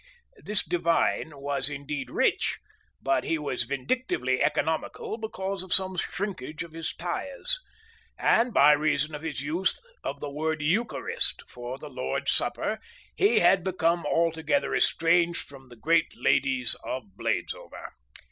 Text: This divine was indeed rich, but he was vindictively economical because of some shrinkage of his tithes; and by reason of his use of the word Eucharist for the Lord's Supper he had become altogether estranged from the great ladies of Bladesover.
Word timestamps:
This 0.41 0.65
divine 0.65 1.39
was 1.39 1.69
indeed 1.69 2.09
rich, 2.09 2.57
but 3.03 3.23
he 3.23 3.37
was 3.37 3.65
vindictively 3.65 4.41
economical 4.41 5.19
because 5.19 5.61
of 5.61 5.71
some 5.75 5.95
shrinkage 5.95 6.63
of 6.63 6.71
his 6.71 6.91
tithes; 6.91 7.59
and 8.17 8.51
by 8.51 8.71
reason 8.71 9.13
of 9.13 9.21
his 9.21 9.41
use 9.41 9.79
of 10.03 10.19
the 10.19 10.27
word 10.31 10.59
Eucharist 10.63 11.43
for 11.47 11.77
the 11.77 11.87
Lord's 11.87 12.31
Supper 12.31 12.79
he 13.15 13.41
had 13.41 13.63
become 13.63 14.03
altogether 14.07 14.73
estranged 14.73 15.43
from 15.47 15.65
the 15.69 15.75
great 15.75 16.17
ladies 16.17 16.75
of 16.83 17.03
Bladesover. 17.15 17.91